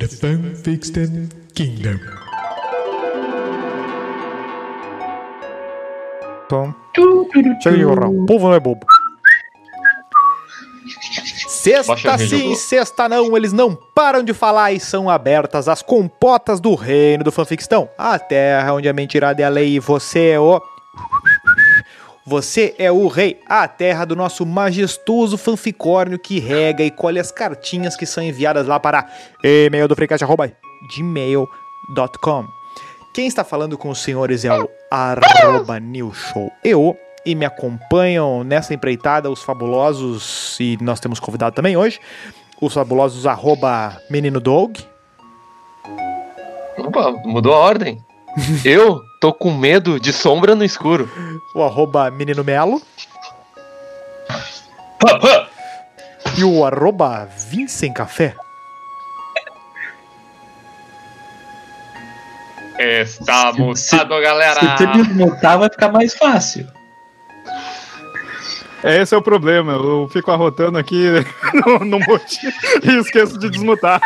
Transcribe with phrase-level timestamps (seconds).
[0.00, 1.98] The Fanfiction Kingdom.
[6.48, 6.72] Tom.
[7.62, 8.08] Chega de gorrar.
[8.08, 8.86] O povo não é bobo.
[11.48, 16.74] Sexta sim, sexta não, eles não param de falar e são abertas as compotas do
[16.74, 17.86] reino do fanfictão.
[17.98, 20.62] A terra onde a mentirada é a lei e você é o...
[22.30, 27.32] Você é o rei, a terra do nosso majestoso fanficórnio que rega e colhe as
[27.32, 29.04] cartinhas que são enviadas lá para
[29.42, 32.44] e-mail do freecast.gmail.com.
[33.12, 38.72] Quem está falando com os senhores é o arroba newshow eu e me acompanham nessa
[38.72, 41.98] empreitada os fabulosos, e nós temos convidado também hoje,
[42.62, 44.80] os fabulosos arroba menino dog,
[46.78, 47.98] Opa, mudou a ordem.
[48.64, 51.08] Eu tô com medo de sombra no escuro.
[51.54, 52.80] o arroba menino melo
[56.36, 58.34] e o arroba Vincent Café.
[62.78, 64.76] Está Se- mutado, Se galera.
[64.76, 66.66] tu desmutar, vai ficar mais fácil.
[68.82, 71.04] Esse é o problema, eu fico arrotando aqui
[71.52, 74.00] no, no motivo e esqueço de desmutar.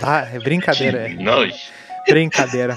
[0.00, 1.54] Tá, é brincadeira, é Nojo.
[2.08, 2.76] brincadeira.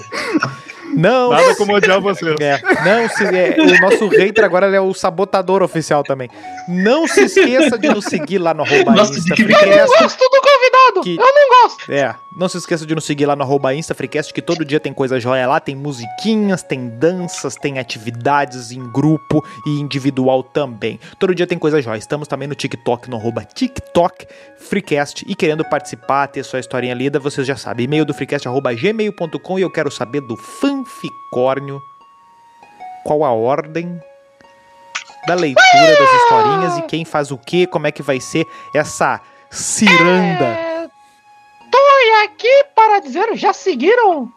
[0.96, 2.36] Não, Nada como odiar você.
[2.40, 6.30] É, não se, é, o nosso hater agora ele é o sabotador oficial também.
[6.68, 9.98] Não se esqueça de nos seguir lá no arroba Nossa, Insta que- Freecast.
[10.02, 11.02] Gosto do convidado.
[11.02, 11.92] Que- Eu não gosto.
[11.92, 14.80] É, não se esqueça de nos seguir lá no arroba Insta Freecast, que todo dia
[14.80, 21.00] tem coisa joia lá, tem musiquinhas, tem danças, tem atividades em grupo e individual também.
[21.20, 21.98] Todo dia tem coisa joia.
[21.98, 24.28] Estamos também no TikTok, no arroba TikTok
[24.60, 25.24] Freecast.
[25.28, 27.86] E querendo participar, ter sua historinha lida, vocês já sabem.
[27.86, 31.80] E-mail do freecast, arroba gmail.com e eu quero saber do fanficórnio
[33.04, 34.00] qual a ordem
[35.28, 39.20] da leitura das historinhas e quem faz o que, como é que vai ser essa
[39.52, 40.65] ciranda.
[42.06, 44.32] Estou aqui para dizer, já seguiram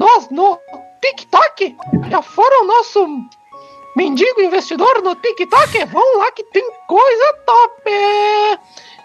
[0.00, 0.58] nós no
[1.00, 1.76] TikTok?
[2.10, 3.06] Já foram nosso
[3.96, 5.84] mendigo investidor no TikTok?
[5.84, 7.92] Vão lá que tem coisa top!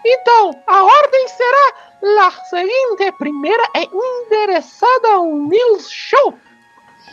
[0.04, 6.34] Então, a ordem será a seguinte: primeira é endereçada ao News Show.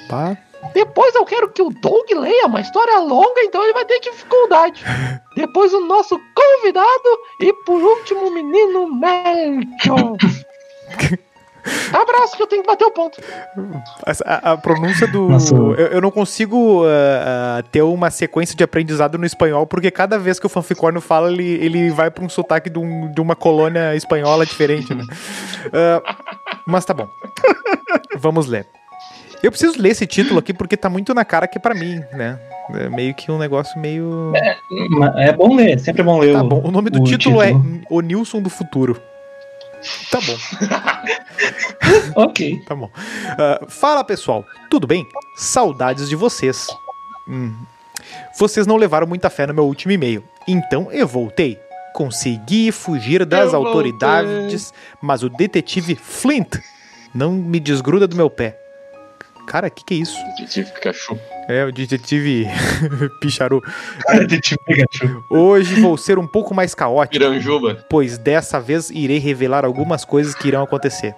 [0.09, 0.35] Pá.
[0.73, 4.83] Depois eu quero que o Doug leia uma história longa, então ele vai ter dificuldade.
[5.35, 10.15] Depois o nosso convidado e por último o menino Melchior.
[11.91, 13.19] Abraço que eu tenho que bater o ponto.
[14.25, 15.29] A, a pronúncia do.
[15.77, 20.17] Eu, eu não consigo ah, ah, ter uma sequência de aprendizado no espanhol, porque cada
[20.17, 23.35] vez que o fanficórnio fala, ele, ele vai pra um sotaque de, um- de uma
[23.35, 25.03] colônia espanhola diferente, né?
[25.73, 26.15] Ah,
[26.65, 27.07] mas tá bom.
[28.17, 28.65] Vamos ler.
[29.43, 32.03] Eu preciso ler esse título aqui porque tá muito na cara que é pra mim,
[32.11, 32.39] né?
[32.73, 34.33] É meio que um negócio meio.
[34.89, 36.61] Mas É bom ler, sempre é bom ler Tá o, bom.
[36.65, 37.51] O nome do o título, é
[37.89, 38.99] O Nilson do Futuro.
[40.11, 40.37] Tá bom.
[42.15, 42.63] Ok.
[42.67, 42.89] Tá bom.
[43.37, 45.07] Ah, fala pessoal, tudo bem?
[45.35, 46.67] Saudades de vocês.
[47.29, 47.53] Hum.
[48.37, 51.59] Vocês não levaram muita fé no meu último e-mail, então eu voltei.
[51.93, 56.57] Consegui fugir das Eu autoridades, mas o detetive Flint
[57.13, 58.57] não me desgruda do meu pé.
[59.47, 60.17] Cara, o que, que é isso?
[60.37, 61.17] Detetive Pikachu.
[61.47, 62.47] É o detetive
[63.21, 63.63] Picharu.
[64.27, 65.23] Detetive Pikachu.
[65.29, 67.85] Hoje vou ser um pouco mais caótico, Piranjuba.
[67.89, 71.15] pois dessa vez irei revelar algumas coisas que irão acontecer.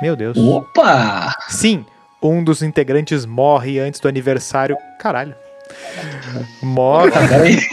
[0.00, 0.36] Meu Deus.
[0.38, 1.34] Opa!
[1.48, 1.84] Sim,
[2.22, 4.76] um dos integrantes morre antes do aniversário.
[5.00, 5.34] Caralho.
[6.62, 7.10] Morre.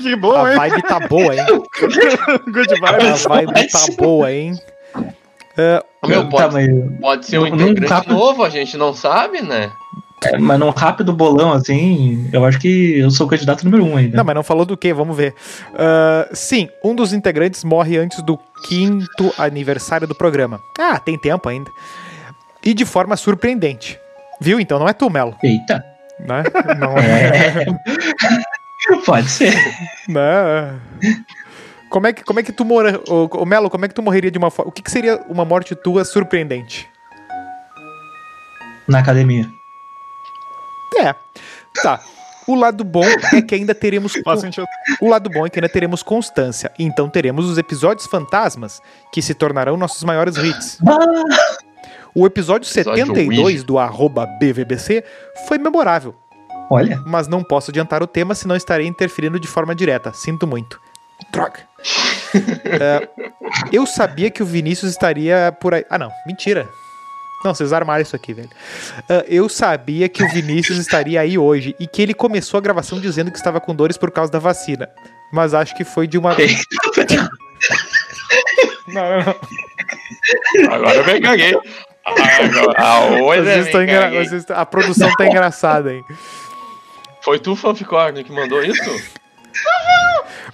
[0.00, 0.56] Que bom, A hein?
[0.70, 1.44] vibe tá boa, hein?
[1.46, 3.24] Good A vibes.
[3.24, 4.58] vibe tá boa, hein?
[5.56, 8.92] Ah, Meu, Tá, pode, mas, pode ser um não- não integrante novo, a gente não
[8.94, 9.70] sabe, né?
[10.24, 13.96] é, mas num rápido bolão, assim, eu acho que eu sou o candidato número um
[13.96, 14.16] ainda.
[14.16, 15.34] não, mas não falou do que, vamos ver.
[15.74, 18.38] Ah, sim, um dos integrantes morre antes do
[18.68, 20.60] quinto aniversário do programa.
[20.78, 21.70] Ah, tem tempo ainda.
[22.64, 23.98] E de forma surpreendente.
[24.40, 24.60] Viu?
[24.60, 25.36] Então não é tu, Melo.
[25.42, 25.84] Eita.
[26.20, 26.42] Né?
[26.78, 27.66] Não é.
[28.90, 28.96] É.
[29.06, 29.54] Pode ser.
[30.08, 30.74] Né?
[31.92, 32.98] Como é que, como é que tu mora.
[33.06, 34.70] Ô, ô, Melo, como é que tu morreria de uma forma.
[34.70, 36.88] O que, que seria uma morte tua surpreendente?
[38.88, 39.46] Na academia.
[40.98, 41.14] É.
[41.82, 42.00] Tá.
[42.48, 43.04] O lado bom
[43.34, 44.12] é que ainda teremos.
[44.40, 44.66] Sentido.
[45.02, 46.72] O lado bom é que ainda teremos constância.
[46.78, 48.80] Então teremos os episódios fantasmas,
[49.12, 50.78] que se tornarão nossos maiores hits.
[52.14, 53.64] O episódio Episódio 72 Ouija.
[53.64, 55.02] do arroba BVBC
[55.48, 56.14] foi memorável,
[56.70, 57.02] Olha.
[57.06, 60.12] mas não posso adiantar o tema, senão estarei interferindo de forma direta.
[60.12, 60.78] Sinto muito.
[61.30, 61.71] Droga.
[62.64, 63.08] É,
[63.72, 65.84] eu sabia que o Vinícius estaria por aí.
[65.90, 66.10] Ah, não.
[66.26, 66.68] Mentira.
[67.44, 68.48] Não, vocês armaram isso aqui, velho.
[69.10, 73.00] Ah, eu sabia que o Vinícius estaria aí hoje e que ele começou a gravação
[73.00, 74.88] dizendo que estava com dores por causa da vacina.
[75.32, 76.34] Mas acho que foi de uma.
[78.88, 80.72] Não, não, não.
[80.74, 81.58] Agora eu me caguei.
[82.04, 86.04] Agora, Vocês estão engra- vocês A produção tá engraçada, hein?
[87.22, 88.90] Foi tu, Fanficorn, que mandou isso?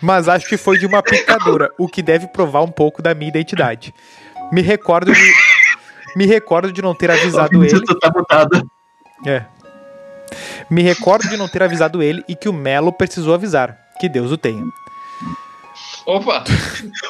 [0.01, 3.29] Mas acho que foi de uma picadura, o que deve provar um pouco da minha
[3.29, 3.95] identidade.
[4.53, 5.33] Me recordo de.
[6.17, 7.81] Me recordo de não ter avisado ele.
[8.29, 8.49] Tá.
[9.27, 9.45] É.
[10.71, 13.77] Me recordo de não ter avisado ele e que o Melo precisou avisar.
[14.01, 14.63] Que Deus o tenha.
[16.07, 16.45] Opa!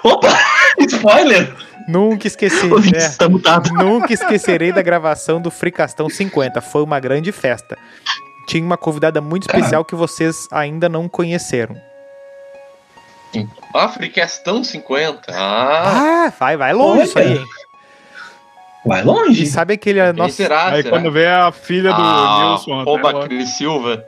[0.03, 0.29] Opa!
[0.89, 1.55] Spoiler!
[1.89, 2.67] Nunca esqueci.
[2.67, 3.43] O Vinícius é.
[3.43, 3.63] tá.
[3.73, 6.61] Nunca esquecerei da gravação do Fricastão 50.
[6.61, 7.79] Foi uma grande festa.
[8.49, 11.77] Tinha uma convidada muito especial que vocês ainda não conheceram.
[13.75, 15.31] Africastão 50.
[15.33, 17.05] Ah, Ah, vai, vai longe Olha.
[17.05, 17.45] isso aí, hein?
[18.87, 19.47] Vai E longe.
[19.47, 20.03] sabe aquele.
[20.03, 20.69] quem Nossa, será?
[20.69, 20.97] Aí será?
[20.97, 22.85] quando vê a filha do ah, Nilson.
[22.87, 23.27] Oba.
[23.29, 24.03] Cris Silva.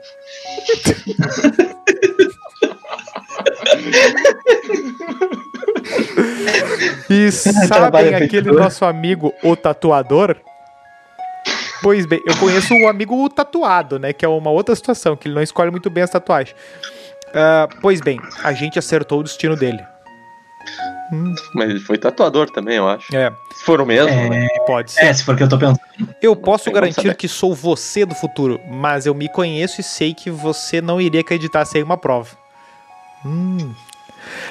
[7.09, 7.29] E
[7.67, 10.35] trabalho sabem aquele nosso amigo, o tatuador?
[11.81, 14.13] Pois bem, eu conheço o amigo o tatuado, né?
[14.13, 16.55] Que é uma outra situação, que ele não escolhe muito bem as tatuagens.
[17.33, 19.79] Ah, pois bem, a gente acertou o destino dele.
[21.55, 23.13] Mas ele foi tatuador também, eu acho.
[23.15, 24.47] É, Se for o mesmo, né?
[24.65, 25.05] pode ser.
[25.05, 25.79] É, se for o que eu tô pensando.
[26.21, 29.83] Eu posso tem como garantir que sou você do futuro, mas eu me conheço e
[29.83, 32.29] sei que você não iria acreditar sem uma prova.
[33.25, 33.73] Hum.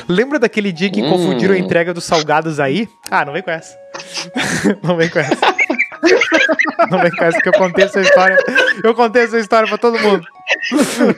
[0.09, 1.09] Lembra daquele dia que Hum.
[1.11, 2.88] confundiram a entrega dos salgados aí?
[3.11, 3.79] Ah, não vem com essa.
[4.83, 5.37] não vem com essa.
[6.91, 8.37] Não vem essa que eu contei essa história.
[8.82, 10.26] Eu contei essa história pra todo mundo.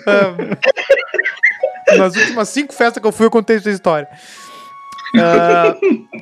[0.06, 4.08] Ah, nas últimas cinco festas que eu fui, eu contei essa história.
[5.16, 5.74] Ah,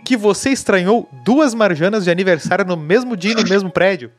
[0.05, 4.11] que você estranhou duas marjanas de aniversário no mesmo dia e no mesmo prédio?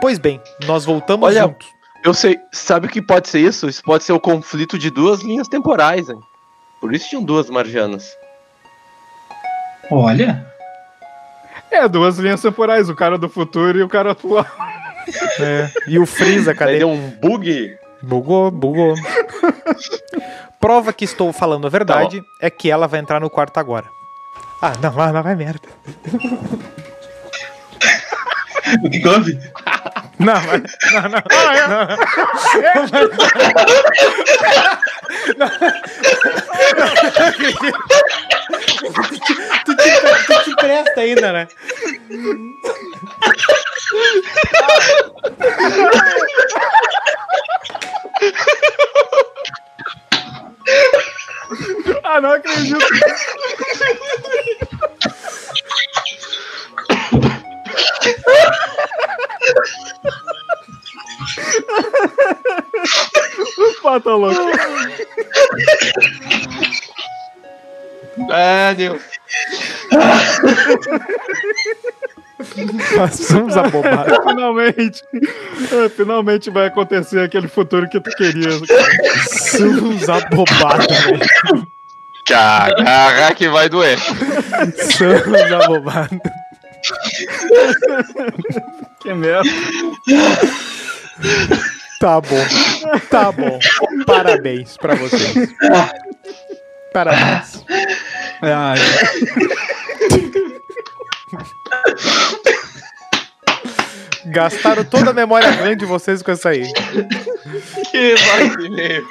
[0.00, 1.68] Pois bem, nós voltamos Olha, juntos.
[2.04, 3.68] Eu sei, sabe o que pode ser isso?
[3.68, 6.18] Isso pode ser o conflito de duas linhas temporais, hein?
[6.80, 8.16] Por isso tinham duas marjanas.
[9.90, 10.46] Olha.
[11.70, 14.46] É, duas linhas temporais, o cara do futuro e o cara atual.
[15.40, 15.70] É.
[15.86, 16.78] E o Freeza, cadê?
[16.78, 17.76] deu um bug.
[18.02, 18.94] Bugou, bugou.
[20.60, 23.86] Prova que estou falando a verdade é que ela vai entrar no quarto agora.
[24.62, 25.68] Ah, não, vai, vai, vai merda.
[28.82, 29.38] O que houve?
[30.18, 30.62] Não, vai,
[30.92, 31.22] não, não, não.
[39.22, 39.34] Tu
[39.90, 41.48] te, tu te presta ainda, né?
[52.04, 52.78] Ah, não acredito.
[63.82, 64.40] Pá, tá louco.
[68.32, 69.15] É, Deus.
[72.96, 74.18] Nós somos abobados.
[74.28, 75.02] Finalmente.
[75.72, 78.60] É, finalmente vai acontecer aquele futuro que tu querias.
[79.50, 81.66] Somos abobados, velho.
[82.26, 83.98] Caraca, que vai doer.
[83.98, 86.18] Somos abobados.
[89.00, 89.50] Que merda.
[91.98, 92.44] Tá bom.
[93.10, 93.58] Tá bom.
[94.06, 95.48] Parabéns pra vocês.
[96.92, 97.64] Parabéns.
[98.42, 98.78] Ai,
[104.26, 106.64] Gastaram toda a memória grande de vocês com essa aí.
[107.90, 109.04] Que vacilei.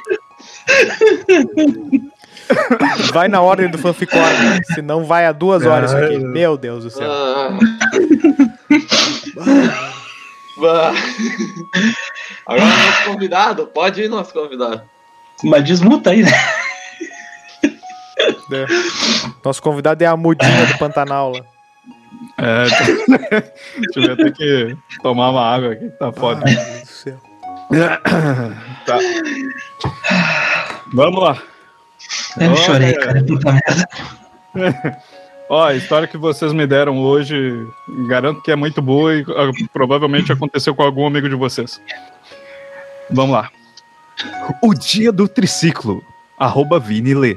[3.14, 6.18] Vai na ordem do fanficorn, senão vai a duas horas isso aqui.
[6.20, 7.10] Meu Deus do céu.
[7.10, 7.58] Ah.
[10.58, 10.94] Bah.
[12.46, 14.82] Agora nosso convidado, pode ir nosso convidado.
[15.44, 16.32] Mas desmuta aí, né?
[18.52, 18.66] É.
[19.44, 21.42] Nosso convidado é a mudinha do Pantanal lá.
[22.38, 22.66] é,
[23.80, 26.44] deixa eu até que tomar uma água aqui, tá foda.
[26.46, 27.22] Ai, meu Deus do céu.
[28.86, 29.00] Tá.
[30.94, 31.42] Vamos lá.
[32.40, 32.58] Eu Olha.
[32.58, 33.24] chorei, cara.
[33.24, 34.98] Puta merda.
[35.50, 37.36] Ó, a história que vocês me deram hoje,
[38.08, 41.80] garanto que é muito boa e ah, provavelmente aconteceu com algum amigo de vocês.
[43.12, 43.52] Vamos lá.
[44.62, 46.04] O dia do triciclo.
[46.40, 47.36] Arroba Vini Lê.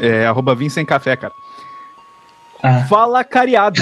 [0.00, 1.32] É, arroba Vini sem café, cara.
[2.62, 2.84] Ah.
[2.84, 3.80] Fala, cariado.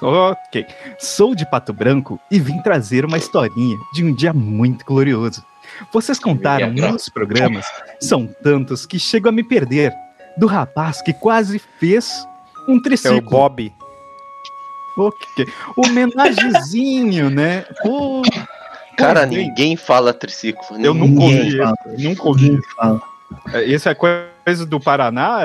[0.00, 0.66] ok.
[0.98, 5.42] Sou de Pato Branco e vim trazer uma historinha de um dia muito glorioso.
[5.92, 7.64] Vocês contaram nos programas,
[8.00, 9.92] são tantos que chego a me perder.
[10.36, 12.26] Do rapaz que quase fez
[12.68, 13.30] um É o triciclo.
[13.30, 13.72] Bob.
[14.98, 15.46] Ok.
[15.76, 17.64] Homenagezinho, né?
[18.96, 20.78] Cara, ninguém fala triciclo.
[20.78, 21.60] eu nunca Ninguém.
[21.60, 22.02] ouvi.
[22.08, 22.42] Nunca ouvi.
[22.50, 23.02] Ninguém fala.
[23.52, 23.94] É, Esse é
[24.44, 25.40] coisa do Paraná?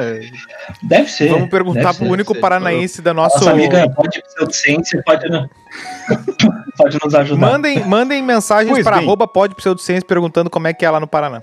[0.82, 1.30] Deve ser.
[1.30, 2.12] Vamos perguntar pro ser.
[2.12, 2.40] único ser.
[2.40, 3.38] paranaense da nosso.
[3.38, 5.28] Nossa amiga pode pseudociência, pode,
[6.78, 7.40] pode nos ajudar.
[7.40, 9.06] Mandem, mandem mensagens Pois para bem.
[9.06, 11.42] arroba pode pseudociência perguntando como é que é lá no Paraná.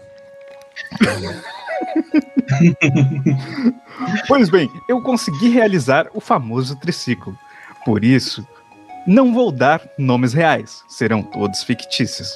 [4.26, 7.36] Pois bem, eu consegui realizar o famoso triciclo.
[7.84, 8.46] Por isso,
[9.06, 12.28] não vou dar nomes reais, serão todos fictícios.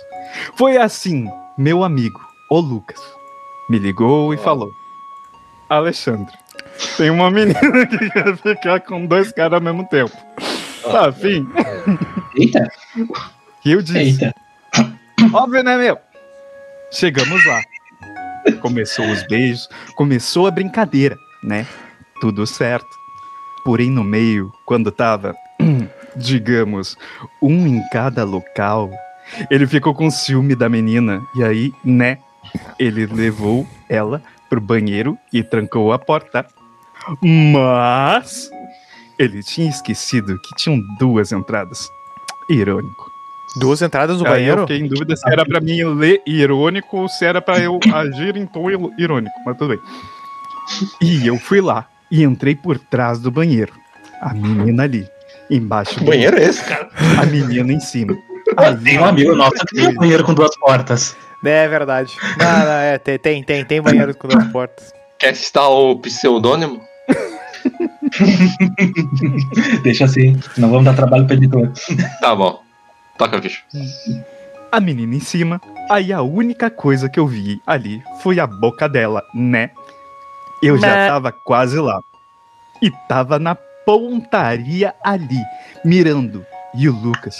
[0.56, 2.20] Foi assim, meu amigo,
[2.50, 3.00] o Lucas,
[3.68, 4.70] me ligou e falou:
[5.68, 6.34] Alexandre,
[6.96, 10.16] tem uma menina que quer ficar com dois caras ao mesmo tempo.
[10.82, 11.46] Tá afim?
[12.37, 12.70] Eita,
[13.64, 14.34] E eu disse: eita.
[15.32, 15.98] Óbvio, né, meu?
[16.90, 17.60] Chegamos lá.
[18.62, 21.66] Começou os beijos, começou a brincadeira, né?
[22.20, 22.88] Tudo certo.
[23.64, 25.34] Porém, no meio, quando tava,
[26.16, 26.96] digamos,
[27.42, 28.90] um em cada local,
[29.50, 31.20] ele ficou com ciúme da menina.
[31.37, 32.18] E aí, né?
[32.78, 36.47] Ele levou ela pro banheiro e trancou a porta.
[37.23, 38.50] Mas
[39.19, 41.88] ele tinha esquecido que tinham duas entradas.
[42.50, 43.11] Irônico.
[43.61, 44.61] Duas entradas no Aí eu banheiro?
[44.62, 48.37] fiquei em dúvida se era pra mim ler irônico ou se era pra eu agir
[48.37, 48.67] em tom
[48.99, 49.81] irônico, mas tudo bem.
[51.00, 53.73] E eu fui lá e entrei por trás do banheiro.
[54.21, 55.07] A menina ali,
[55.50, 56.88] embaixo Que do banheiro é esse, cara?
[57.21, 58.14] a menina em cima.
[58.85, 61.17] Tem um amigo nosso que tem um banheiro com duas portas.
[61.45, 62.16] É verdade.
[62.38, 64.92] Não, não, é, tem, tem, tem, tem banheiro com duas portas.
[65.18, 66.80] Quer citar o pseudônimo?
[69.83, 71.71] Deixa assim, não vamos dar trabalho pro editor.
[72.21, 72.62] Tá bom.
[73.16, 73.62] Toca, bicho.
[74.71, 75.61] a menina em cima.
[75.90, 79.71] Aí a única coisa que eu vi ali foi a boca dela, né?
[80.62, 81.09] Eu já Né.
[81.09, 82.00] tava quase lá.
[82.83, 83.54] E tava na
[83.87, 85.40] pontaria ali,
[85.85, 86.45] mirando.
[86.75, 87.38] E o Lucas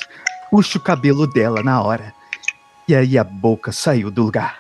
[0.50, 2.12] puxa o cabelo dela na hora.
[2.88, 4.59] E aí a boca saiu do lugar.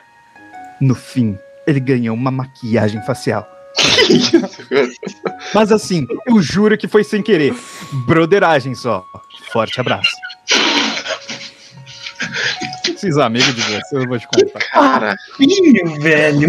[0.80, 3.46] No fim, ele ganhou uma maquiagem facial.
[5.54, 7.54] Mas assim, eu juro que foi sem querer.
[8.06, 9.04] Broderagem só.
[9.52, 10.10] Forte abraço.
[12.88, 14.58] Esses amigos de você, eu vou te contar.
[14.70, 16.48] Cara, Filho, velho.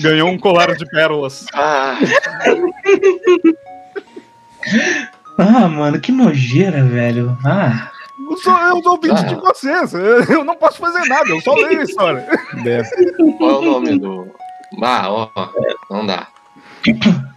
[0.00, 1.46] Ganhou um colar de pérolas.
[1.54, 1.98] ah,
[5.38, 7.36] Ah, mano, que nojeira, velho.
[7.44, 7.90] Ah,
[8.32, 9.22] Eu sou, eu sou ouvinte Ah.
[9.28, 9.94] de vocês.
[10.30, 12.26] Eu não posso fazer nada, eu só leio a história.
[13.38, 14.26] qual é o nome do.
[14.82, 15.28] Ah, ó,
[15.90, 16.28] não dá.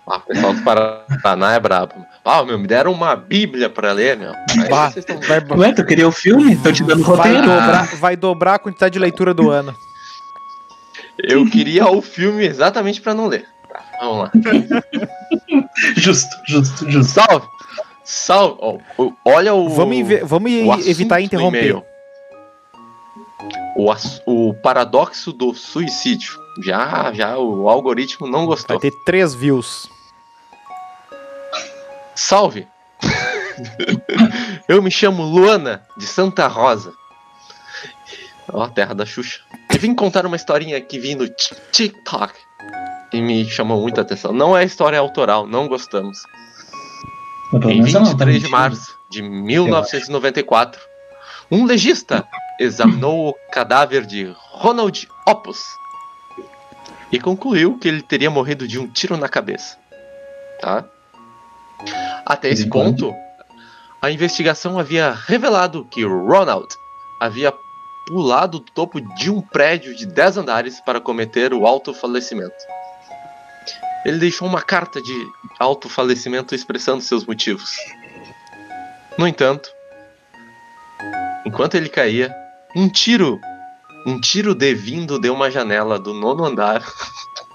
[0.07, 1.93] Ah, o pessoal do Paraná é brabo.
[2.23, 4.31] Ah, meu, me deram uma bíblia pra ler, meu.
[4.33, 6.55] Aí Bah, vocês tão- vai, ué, tu queria o filme?
[6.57, 7.41] Tô te dando vai, roteiro.
[7.47, 9.75] dobrar, vai dobrar a quantidade de leitura do ano.
[11.23, 13.45] Eu queria o filme exatamente pra não ler.
[13.71, 14.31] Tá, vamos lá.
[15.97, 17.11] Justo, justo, justo.
[17.13, 17.45] Salve!
[18.05, 18.57] Salve!
[18.61, 19.67] Ó, o- olha o.
[19.69, 21.81] Vamos, vamos o evitar interromper.
[23.75, 23.91] O,
[24.27, 26.39] o paradoxo do suicídio.
[26.63, 28.79] Já, já o algoritmo não Vai gostou.
[28.79, 29.89] ter três views.
[32.15, 32.67] Salve!
[34.69, 36.93] Eu me chamo Luana, de Santa Rosa.
[38.53, 39.41] Ó, a terra da Xuxa.
[39.73, 42.33] E vim contar uma historinha que vi no Tik- TikTok.
[43.13, 44.31] E me chamou muita atenção.
[44.31, 46.17] Não é história autoral, não gostamos.
[47.53, 50.81] Em menos ela não tá 23 de março de 1994,
[51.51, 52.27] um legista
[52.59, 55.63] examinou o cadáver de Ronald Opus
[57.11, 59.77] e concluiu que ele teria morrido de um tiro na cabeça.
[60.59, 60.85] Tá?
[62.25, 63.13] Até esse ponto,
[64.01, 66.67] a investigação havia revelado que Ronald
[67.19, 67.53] havia
[68.07, 72.53] pulado do topo de um prédio de 10 andares para cometer o autofalecimento.
[74.05, 75.27] Ele deixou uma carta de
[75.59, 77.75] autofalecimento expressando seus motivos.
[79.17, 79.69] No entanto,
[81.45, 82.33] enquanto ele caía,
[82.75, 83.39] um tiro,
[84.05, 86.83] um tiro devindo de uma janela do nono andar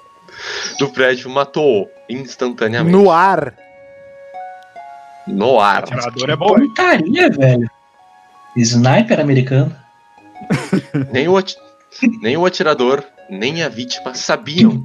[0.78, 3.54] do prédio matou-o instantaneamente No ar.
[5.26, 5.84] no ar.
[5.84, 6.46] Atirador é bom?
[6.54, 7.70] Porcaria, velho.
[8.56, 9.76] Sniper americano.
[11.12, 11.34] Nem o,
[12.20, 14.84] nem o atirador, nem a vítima sabiam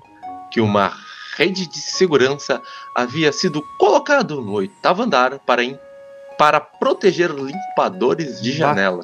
[0.51, 0.93] que uma
[1.37, 2.61] rede de segurança
[2.95, 5.77] havia sido colocado no oitavo andar para, im-
[6.37, 9.03] para proteger limpadores de janela.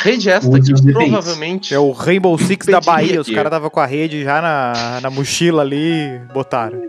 [0.00, 3.20] Rede esta que provavelmente É o Rainbow Six da Bahia.
[3.20, 6.82] Os caras tava com a rede já na, na mochila ali botaram.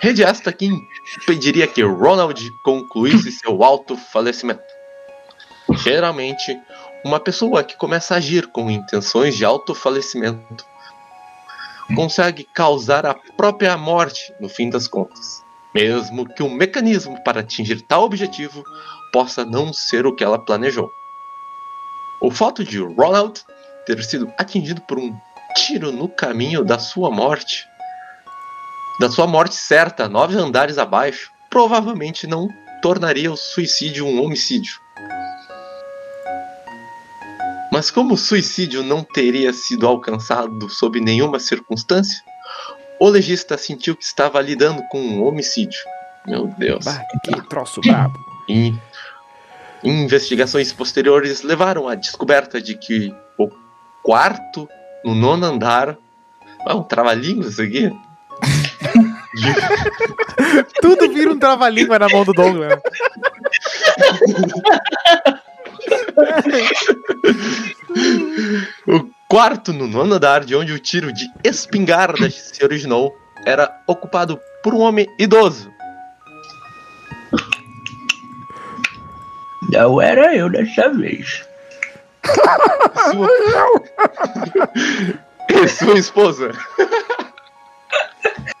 [0.00, 0.68] Rede esta que
[1.22, 4.60] impediria que Ronald concluísse seu autofalecimento.
[5.76, 6.58] Geralmente,
[7.04, 10.64] uma pessoa que começa a agir com intenções de autofalecimento
[11.94, 17.82] consegue causar a própria morte no fim das contas, mesmo que o mecanismo para atingir
[17.82, 18.62] tal objetivo
[19.12, 20.90] possa não ser o que ela planejou.
[22.20, 23.40] O fato de Ronald
[23.86, 25.14] ter sido atingido por um
[25.54, 27.64] tiro no caminho da sua morte,
[29.00, 32.48] da sua morte certa, nove andares abaixo, provavelmente não
[32.80, 34.81] tornaria o suicídio um homicídio.
[37.82, 42.22] Mas como o suicídio não teria sido alcançado sob nenhuma circunstância,
[43.00, 45.80] o legista sentiu que estava lidando com um homicídio.
[46.24, 46.84] Meu Deus.
[46.84, 48.16] Bah, que troço brabo.
[48.48, 48.72] E
[49.82, 53.50] investigações posteriores levaram à descoberta de que o
[54.00, 54.68] quarto
[55.04, 55.98] no nono andar.
[56.64, 57.90] É um trava-língua isso aqui?
[60.80, 62.78] Tudo vira um trava-língua na mão do Douglas.
[68.86, 74.38] O quarto no nono andar, de onde o tiro de espingarda se originou, era ocupado
[74.62, 75.72] por um homem idoso.
[79.70, 81.44] Não era eu dessa vez.
[83.10, 83.28] Sua...
[85.50, 86.52] e sua esposa.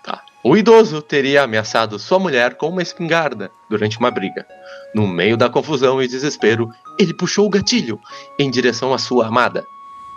[0.02, 0.22] Tá.
[0.42, 4.46] O idoso teria ameaçado sua mulher com uma espingarda durante uma briga.
[4.94, 7.98] No meio da confusão e desespero, ele puxou o gatilho
[8.38, 9.66] em direção à sua amada.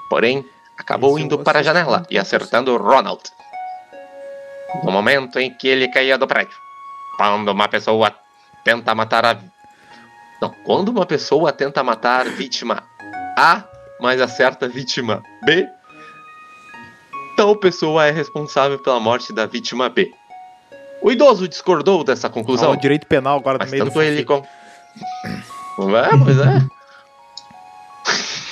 [0.10, 0.46] Porém,
[0.78, 3.22] acabou indo para a janela e acertando Ronald.
[4.84, 6.58] No momento em que ele caía do prédio.
[7.18, 8.14] Quando uma pessoa
[8.66, 9.38] tenta matar a.
[10.42, 12.84] Não, quando uma pessoa tenta matar vítima
[13.38, 13.64] A,
[14.02, 15.66] mas acerta vítima B,
[17.38, 20.12] tal pessoa é responsável pela morte da vítima B.
[21.02, 22.72] O idoso discordou dessa conclusão.
[22.72, 24.42] Ó, o direito penal agora no meio do tanto ele filme.
[24.42, 24.65] com.
[24.98, 26.76] É, pois é.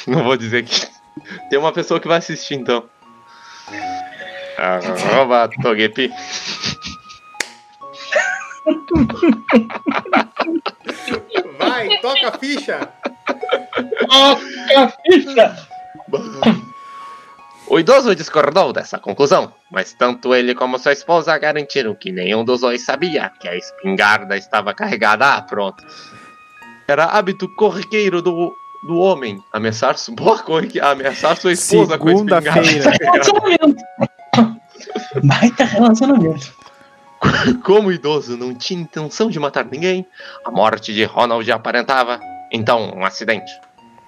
[0.08, 0.88] Não vou dizer que.
[1.50, 2.84] Tem uma pessoa que vai assistir então.
[4.58, 6.12] Arroba Togepi.
[11.58, 12.90] Vai, toca a ficha.
[14.08, 15.68] Toca a ficha!
[17.68, 22.62] O idoso discordou dessa conclusão, mas tanto ele como sua esposa garantiram que nenhum dos
[22.62, 25.36] dois sabia que a espingarda estava carregada.
[25.36, 25.84] Ah, pronto.
[26.87, 28.53] Era hábito corriqueiro do,
[28.87, 30.37] do homem ameaçar, su- boa
[30.81, 32.39] ameaçar sua esposa com a.
[33.01, 33.83] Relacionamento!
[35.24, 36.53] Baita relacionamento.
[37.63, 40.05] Como o idoso não tinha intenção de matar ninguém,
[40.46, 42.19] a morte de Ronald aparentava,
[42.51, 43.50] então, um acidente.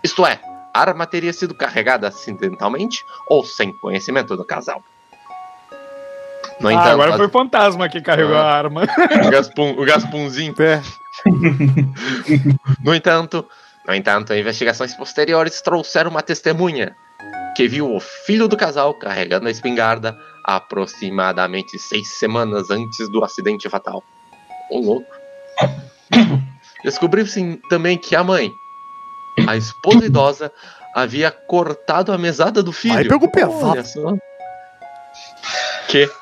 [0.04, 0.40] Isto é,
[0.74, 4.84] a arma teria sido carregada acidentalmente ou sem conhecimento do casal.
[6.60, 8.42] No Ah, entanto, agora foi o fantasma que carregou Ah.
[8.42, 8.82] a arma.
[9.78, 10.54] o Gaspunzinho.
[10.60, 10.82] É.
[12.84, 13.48] No entanto,
[13.88, 16.96] no entanto, investigações posteriores trouxeram uma testemunha
[17.56, 23.70] que viu o filho do casal carregando a espingarda aproximadamente seis semanas antes do acidente
[23.70, 24.04] fatal.
[24.70, 25.08] Ô louco.
[26.84, 28.52] Descobriu-se também que a mãe,
[29.48, 30.52] a esposa idosa,
[30.96, 32.98] havia cortado a mesada do filho.
[32.98, 33.84] Aí pegou pesado.
[35.98, 36.18] Olha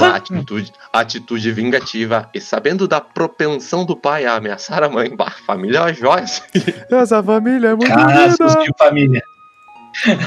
[0.00, 5.14] a atitude, a atitude vingativa e sabendo da propensão do pai a ameaçar a mãe,
[5.14, 6.42] bah, família joias,
[6.90, 8.62] Essa família é muito Casos unida.
[8.62, 9.22] de família.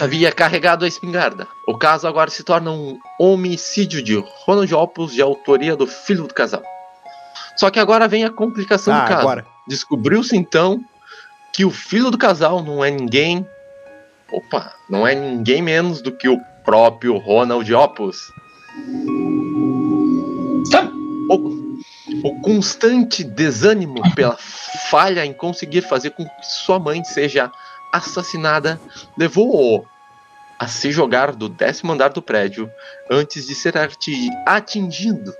[0.01, 1.47] havia carregado a espingarda.
[1.67, 6.33] O caso agora se torna um homicídio de Ronald Opus de autoria do filho do
[6.33, 6.63] casal.
[7.55, 9.21] Só que agora vem a complicação Ah, do caso.
[9.21, 9.45] agora.
[9.67, 10.79] Descobriu-se então
[11.53, 13.45] que o filho do casal não é ninguém.
[14.31, 18.17] Opa, não é ninguém menos do que o próprio Ronald Opus.
[20.71, 20.91] Tá.
[21.29, 21.79] O,
[22.23, 24.37] o constante desânimo pela
[24.89, 27.51] falha em conseguir fazer com que sua mãe seja
[27.93, 28.79] assassinada
[29.17, 29.85] levou-o
[30.59, 32.69] a se jogar do décimo andar do prédio
[33.09, 35.33] antes de ser ati- atingido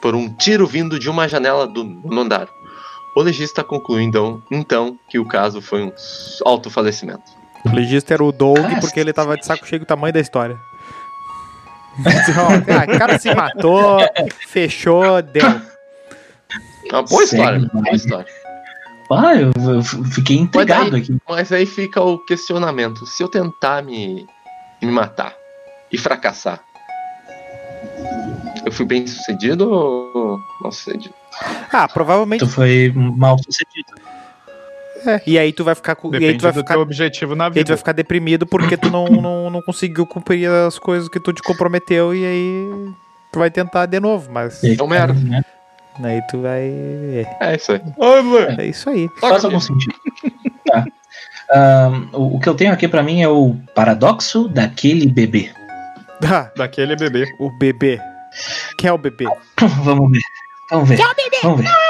[0.00, 2.48] por um tiro vindo de uma janela do nono andar.
[3.14, 5.92] O legista concluiu então, então que o caso foi um
[6.46, 7.22] autofalecimento.
[7.66, 10.56] O legista era o Doug porque ele tava de saco cheio do tamanho da história.
[12.94, 13.98] O cara se matou,
[14.48, 15.46] fechou, deu.
[16.90, 18.26] É uma boa história, boa história.
[19.12, 21.16] Ah, eu, eu fiquei intrigado aqui.
[21.28, 24.26] Mas aí fica o questionamento: se eu tentar me,
[24.80, 25.34] me matar
[25.90, 26.60] e fracassar,
[28.64, 31.14] eu fui bem sucedido ou mal sucedido?
[31.72, 32.40] Ah, provavelmente.
[32.40, 33.79] Tu foi mal sucedido.
[35.06, 35.22] É.
[35.26, 36.08] E aí tu vai ficar com.
[36.12, 36.74] E aí Depende tu vai do ficar.
[36.74, 37.76] teu objetivo na E aí tu vai vida.
[37.76, 42.14] ficar deprimido porque tu não, não, não conseguiu cumprir as coisas que tu te comprometeu
[42.14, 42.92] e aí
[43.32, 45.12] tu vai tentar de novo, mas É um merda.
[45.14, 45.42] Né?
[46.02, 46.62] aí tu vai.
[47.40, 47.80] É isso aí.
[48.58, 49.08] É isso aí.
[49.20, 49.94] Faz algum sentido.
[50.66, 50.84] Tá.
[51.52, 55.50] Ahn, o, o que eu tenho aqui pra mim é o paradoxo daquele bebê.
[56.24, 57.24] Ah, Daquele bebê.
[57.40, 58.00] o bebê.
[58.78, 59.24] Quem é o bebê?
[59.82, 60.20] Vamos ver.
[60.70, 60.96] Vamos ver.
[60.98, 61.34] Vamos ver.
[61.42, 61.64] É mamãe.
[61.64, 61.89] Não é mamãe.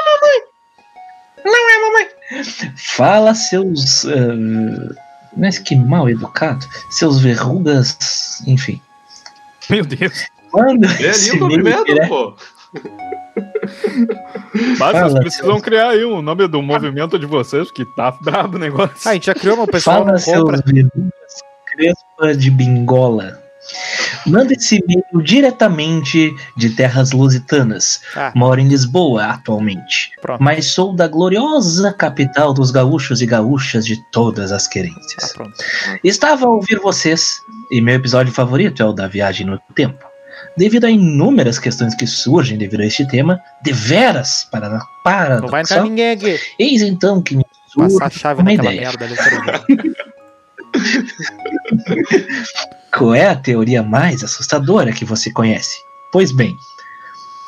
[2.77, 4.05] Fala, seus.
[4.07, 4.95] ah,
[5.37, 6.67] mas que mal educado.
[6.91, 8.43] Seus verrugas.
[8.47, 8.81] Enfim.
[9.69, 10.27] Meu Deus.
[10.51, 12.35] Quando É lindo primeiro, virar- pô.
[14.55, 18.57] Mas Fala, vocês precisam criar aí um nome do movimento de vocês, que tá brabo
[18.57, 18.97] o negócio.
[19.05, 21.13] Ah, a gente já criou, mas o pessoal Fala, seus verrugas
[21.73, 23.41] crespa de bingola.
[24.27, 28.01] Manda esse e-mail diretamente de terras lusitanas.
[28.17, 28.33] Ah.
[28.35, 30.11] Moro em Lisboa atualmente.
[30.21, 30.43] Pronto.
[30.43, 35.33] Mas sou da gloriosa capital dos gaúchos e gaúchas de todas as Ah, querências.
[35.33, 35.53] pronto.
[36.05, 37.37] Estava a ouvir vocês,
[37.71, 40.05] e meu episódio favorito é o da viagem no tempo.
[40.57, 45.63] Devido a inúmeras questões que surgem devido a este tema, deveras para, para Não vai
[45.63, 46.39] entrar ninguém aqui.
[46.59, 47.45] eis então que me
[47.77, 48.81] Passar a surge chave uma ideia.
[48.81, 49.07] merda.
[52.93, 55.77] Qual é a teoria mais assustadora que você conhece?
[56.13, 56.57] Pois bem,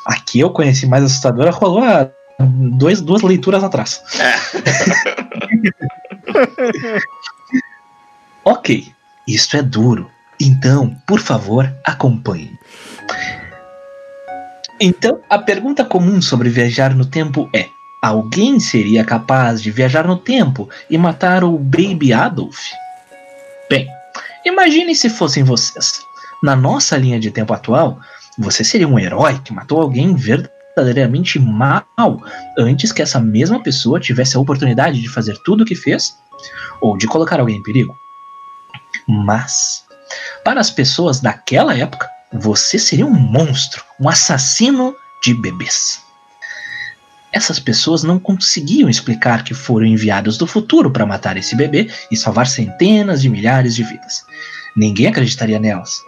[0.05, 2.09] aqui eu conheci mais assustadora, rolou há
[2.39, 4.01] dois, duas leituras atrás.
[8.45, 8.87] ok,
[9.27, 10.09] isso é duro.
[10.39, 12.57] Então, por favor, acompanhe.
[14.79, 17.67] Então, a pergunta comum sobre viajar no tempo é:
[18.01, 22.57] alguém seria capaz de viajar no tempo e matar o Baby Adolf?
[23.69, 23.89] Bem,
[24.45, 26.01] Imagine se fossem vocês.
[26.41, 27.97] Na nossa linha de tempo atual,
[28.37, 31.85] você seria um herói que matou alguém verdadeiramente mal
[32.59, 36.17] antes que essa mesma pessoa tivesse a oportunidade de fazer tudo o que fez
[36.81, 37.95] ou de colocar alguém em perigo.
[39.07, 39.85] Mas,
[40.43, 46.02] para as pessoas daquela época, você seria um monstro, um assassino de bebês.
[47.33, 52.15] Essas pessoas não conseguiam explicar que foram enviados do futuro para matar esse bebê e
[52.15, 54.23] salvar centenas de milhares de vidas.
[54.75, 56.05] Ninguém acreditaria nelas.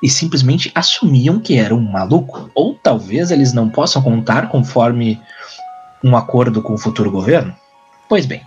[0.00, 2.48] E simplesmente assumiam que era um maluco.
[2.54, 5.20] Ou talvez eles não possam contar conforme
[6.02, 7.54] um acordo com o futuro governo.
[8.08, 8.42] Pois bem,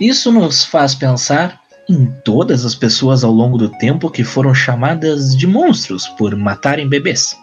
[0.00, 5.36] isso nos faz pensar em todas as pessoas ao longo do tempo que foram chamadas
[5.36, 7.36] de monstros por matarem bebês.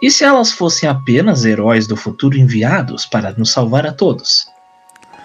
[0.00, 4.46] E se elas fossem apenas heróis do futuro enviados para nos salvar a todos?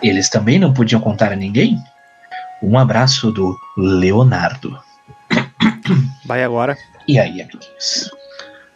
[0.02, 1.78] Eles também não podiam contar a ninguém?
[2.62, 4.78] Um abraço do Leonardo.
[6.26, 6.78] Vai agora.
[7.08, 8.10] E aí, amiguinhos?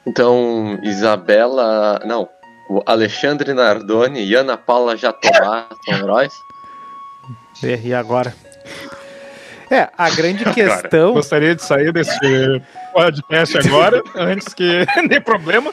[0.05, 1.99] Então, Isabela.
[2.05, 2.29] Não.
[2.69, 6.33] O Alexandre Nardoni e Ana Paula Jatobá são heróis?
[7.63, 8.35] E agora?
[9.69, 11.13] É, a grande questão.
[11.13, 12.17] Gostaria de sair desse
[12.93, 15.71] podcast agora, antes que dê problema.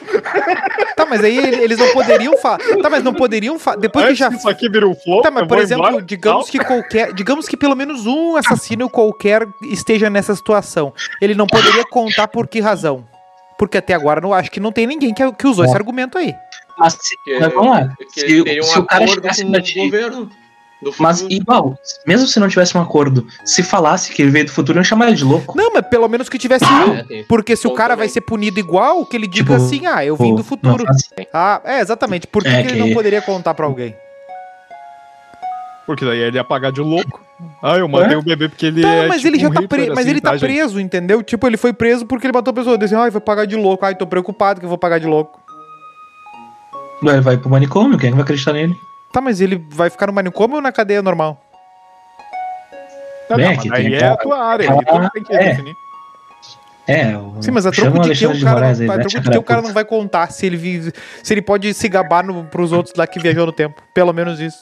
[0.96, 2.58] Tá, mas aí eles não poderiam falar.
[2.82, 3.76] Tá, mas não poderiam falar.
[3.76, 4.28] Depois que Antes já.
[4.30, 6.04] que isso aqui vira um flow, Tá, mas eu por vou exemplo, embora.
[6.04, 7.12] digamos que qualquer.
[7.12, 10.92] Digamos que pelo menos um assassino qualquer esteja nessa situação.
[11.20, 13.06] Ele não poderia contar por que razão.
[13.56, 16.34] Porque até agora eu acho que não tem ninguém que, que usou esse argumento aí.
[16.76, 17.88] Mas, se, Porque- mas vamos lá.
[18.08, 19.78] Se, um se o cara chegasse com pra o ti.
[19.78, 20.28] governo
[20.98, 21.34] Mas futuro.
[21.40, 24.84] igual, mesmo se não tivesse um acordo, se falasse que ele veio do futuro, iam
[24.84, 25.56] chamar ele de louco.
[25.56, 27.04] Não, mas pelo menos que tivesse É, um.
[27.04, 28.06] tem- Porque se o cara também.
[28.06, 30.84] vai ser punido igual, que ele diga Tipo, assim, ah, eu vim Pô, do futuro.
[31.32, 32.26] Ah, é, exatamente.
[32.26, 33.94] Por que, É que ele não poderia contar pra alguém?
[35.86, 37.22] Porque daí ele ia pagar de louco.
[37.62, 38.16] Ah, eu matei É?
[38.16, 39.06] o bebê porque ele Tá, é.
[39.06, 39.88] mas tipo ele já um tá preso.
[39.90, 40.50] Mas assim, ele tá tá, gente?
[40.50, 41.22] preso, entendeu?
[41.22, 42.78] Tipo, ele foi preso porque ele matou a pessoa.
[42.78, 43.84] Disse, ai, vai pagar de louco.
[43.84, 45.40] Ai, tô preocupado que eu vou pagar de louco.
[47.02, 48.74] Ele vai pro manicômio, quem é que vai acreditar nele?
[49.14, 51.40] Tá, mas ele vai ficar no manicômio ou na cadeia normal?
[53.30, 54.72] Não, aqui mas aí tem é a tua área.
[54.72, 55.44] Aí tu tem que é.
[55.50, 55.74] definir.
[56.88, 57.40] É, o...
[57.40, 59.42] Sim, mas a troco de que o cara, aí, não, a troco de que o
[59.44, 62.92] cara não vai contar se ele, vive, se ele pode se gabar no, pros outros
[62.96, 63.80] lá que viajou no tempo.
[63.94, 64.58] Pelo menos isso.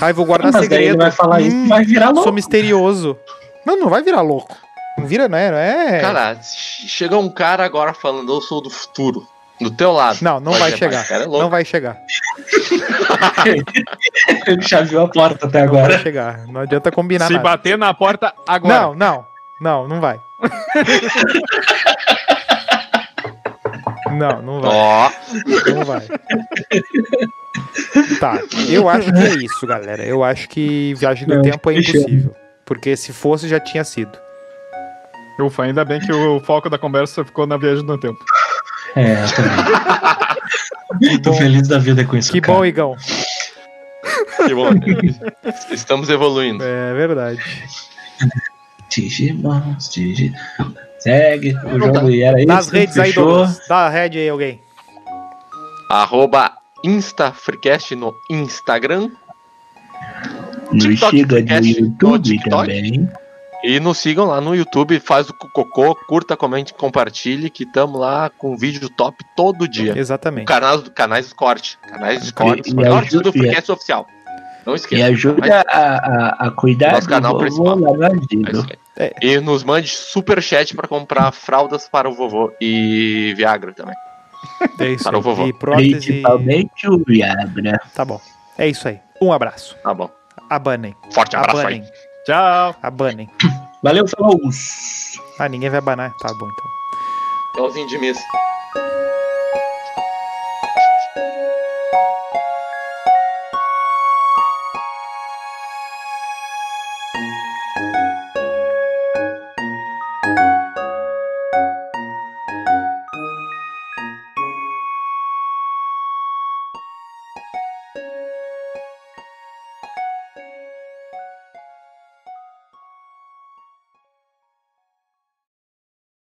[0.00, 0.90] Ai, vou guardar Mas daí segredo.
[0.90, 2.22] ele vai falar isso Hum, e vai virar louco.
[2.22, 3.18] Sou misterioso.
[3.66, 4.56] Não, não vai virar louco.
[4.96, 5.50] Não vira, não é?
[5.50, 6.00] Não é...
[6.00, 9.26] Cara, che- chega um cara agora falando, eu sou do futuro.
[9.60, 10.18] Do teu lado.
[10.22, 10.98] não, não vai chegar.
[10.98, 11.26] mas o cara é.
[11.26, 11.96] Não vai chegar.
[14.46, 15.98] Ele já viu a porta até Não vai agora.
[16.00, 16.46] chegar.
[16.46, 17.42] Não adianta combinar Se nada.
[17.44, 18.80] bater na porta agora.
[18.80, 19.26] Não, não.
[19.60, 20.20] Não, não vai.
[24.12, 24.70] não, não vai.
[24.72, 25.10] Ó,
[25.74, 26.02] Não vai.
[28.20, 30.04] Tá, eu acho que é isso, galera.
[30.04, 32.34] Eu acho que viagem acho tempo é impossível.
[32.64, 34.16] Porque se fosse, já tinha sido.
[35.40, 38.18] Ufa, ainda bem que o foco da conversa ficou na viagem no tempo.
[38.98, 41.22] É, eu também.
[41.22, 42.32] Tô feliz da vida com isso.
[42.32, 42.58] Que cara.
[42.58, 42.96] bom, Igão.
[44.44, 44.70] que bom.
[45.70, 46.64] Estamos evoluindo.
[46.64, 47.40] É verdade.
[48.90, 50.32] Digimons, Digi...
[50.98, 52.48] Segue o jogo e era isso.
[52.48, 53.12] Nas redes aí.
[53.12, 53.60] Douglas.
[53.68, 54.60] Dá a rede aí, alguém.
[55.90, 56.52] Arroba
[56.84, 59.10] InstaFreecast no Instagram.
[60.72, 62.50] No TikTok, do no YouTube TikTok.
[62.50, 63.08] também.
[63.64, 68.30] E nos sigam lá no YouTube, faz o cocô, curta, comente, compartilhe, que tamo lá
[68.30, 69.98] com vídeo top todo dia.
[69.98, 70.46] Exatamente.
[70.46, 71.76] Canais, canais de corte.
[71.82, 72.70] Canais de corte.
[72.70, 74.06] e Cortes ajuda- do Freecast oficial.
[74.64, 75.06] Não E esqueça.
[75.06, 77.96] ajuda a, a, a cuidar Nosso do canal vovô principal.
[77.96, 78.66] lá no
[78.96, 79.12] É aí.
[79.22, 83.94] E nos mande super chat pra comprar fraldas para o vovô e Viagra também.
[84.78, 85.04] É isso.
[85.04, 85.22] Para o aí.
[85.24, 85.46] vovô.
[85.46, 85.90] E prótese.
[85.94, 87.80] Principalmente o Viagra.
[87.94, 88.20] Tá bom.
[88.56, 89.00] É isso aí.
[89.20, 89.74] Um abraço.
[89.82, 90.10] Tá bom.
[90.48, 90.94] Abanem.
[91.10, 91.82] Forte abraço aí.
[92.28, 92.76] Tchau.
[92.82, 93.26] Abanem.
[93.82, 94.38] Valeu, falou!
[95.38, 96.12] Ah, ninguém vai abanar.
[96.18, 96.66] Tá bom então.
[97.54, 98.20] Tchauzinho de missa.